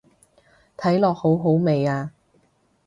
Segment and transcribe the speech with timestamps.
[0.77, 2.11] 睇落好好味啊